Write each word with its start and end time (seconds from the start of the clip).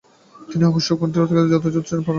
তিনি 0.49 0.63
হবেন 0.67 0.83
সুকণ্ঠের 0.87 1.23
অধিকারী 1.25 1.45
এবং 1.45 1.49
যথার্থ 1.51 1.75
উচ্চারণে 1.81 2.01
পারঙ্গম। 2.01 2.09